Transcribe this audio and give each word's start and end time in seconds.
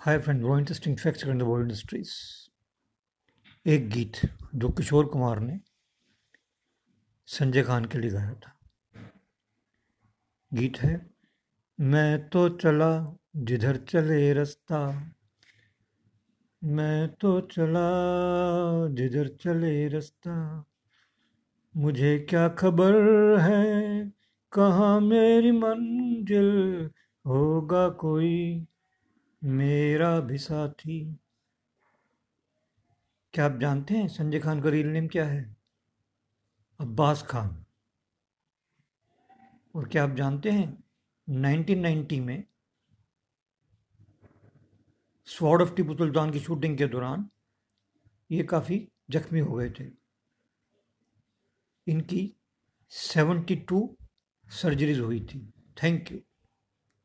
हाय 0.00 0.18
friend 0.18 0.42
वो 0.44 0.58
interesting 0.58 0.96
facts 0.96 1.24
in 1.24 1.38
the 1.38 1.42
world 1.42 1.62
industries 1.62 2.10
एक 3.66 3.88
गीत 3.90 4.16
जो 4.54 4.68
किशोर 4.68 5.06
कुमार 5.06 5.40
ने 5.40 5.58
संजय 7.28 7.62
खान 7.62 7.84
के 7.84 7.98
लिए 7.98 8.10
गाया 8.10 8.34
था। 8.34 8.52
गीत 10.52 10.78
है, 10.78 10.94
मैं 11.78 12.28
तो 12.28 12.48
चला 12.48 12.90
जिधर 13.36 13.76
चले 13.88 14.32
रास्ता, 14.32 14.80
मैं 16.62 17.08
तो 17.08 17.40
चला 17.40 17.88
जिधर 18.94 19.28
चले 19.40 19.88
रास्ता, 19.88 20.64
मुझे 21.74 22.18
क्या 22.30 22.48
खबर 22.48 22.94
है, 23.40 24.10
कहाँ 24.52 25.00
मेरी 25.00 25.52
मंजिल 25.52 26.90
होगा 27.24 27.88
कोई 27.88 28.66
मेरा 29.44 30.20
भी 30.20 30.38
साथी। 30.38 31.18
क्या 33.32 33.46
आप 33.46 33.58
जानते 33.60 33.94
हैं 33.94 34.08
संजय 34.08 34.38
खान 34.38 34.62
का 34.62 34.68
रियल 34.68 34.86
नेम 34.86 35.08
क्या 35.08 35.26
है? 35.26 35.56
अब्बास 36.80 37.22
खान। 37.22 37.64
और 39.74 39.88
क्या 39.88 40.04
आप 40.04 40.10
जानते 40.10 40.50
हैं 40.50 40.84
1990 41.30 42.20
में 42.20 42.44
स्वाड 45.24 45.62
ऑफ़ 45.62 45.74
टीपू 45.74 45.94
सुल्तान 45.94 46.30
की 46.30 46.40
शूटिंग 46.40 46.78
के 46.78 46.86
दौरान 46.86 47.30
ये 48.30 48.42
काफ़ी 48.42 48.88
जख्मी 49.10 49.40
हो 49.40 49.54
गए 49.54 49.70
थे। 49.70 49.90
इनकी 51.86 52.36
72 52.90 53.96
सर्जरीज 54.48 55.00
हुई 55.00 55.20
थी। 55.20 55.52
Thank 55.82 56.12
you 56.12 56.20